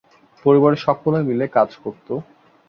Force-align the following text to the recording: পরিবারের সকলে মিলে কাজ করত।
পরিবারের 0.45 0.79
সকলে 0.79 1.19
মিলে 1.29 1.45
কাজ 1.55 1.69
করত। 1.83 2.07